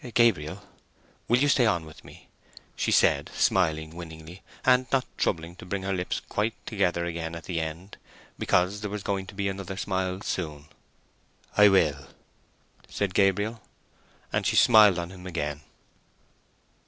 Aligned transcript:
"Gabriel, 0.15 0.65
will 1.27 1.37
you 1.37 1.47
stay 1.47 1.67
on 1.67 1.85
with 1.85 2.03
me?" 2.03 2.27
she 2.75 2.89
said, 2.91 3.29
smiling 3.35 3.95
winningly, 3.95 4.41
and 4.65 4.87
not 4.91 5.05
troubling 5.15 5.55
to 5.55 5.63
bring 5.63 5.83
her 5.83 5.93
lips 5.93 6.23
quite 6.27 6.55
together 6.65 7.05
again 7.05 7.35
at 7.35 7.43
the 7.43 7.59
end, 7.59 7.97
because 8.39 8.81
there 8.81 8.89
was 8.89 9.03
going 9.03 9.27
to 9.27 9.35
be 9.35 9.47
another 9.47 9.77
smile 9.77 10.19
soon. 10.21 10.65
"I 11.55 11.67
will," 11.69 12.07
said 12.89 13.13
Gabriel. 13.13 13.61
And 14.33 14.43
she 14.47 14.55
smiled 14.55 14.97
on 14.97 15.11
him 15.11 15.27
again. 15.27 15.61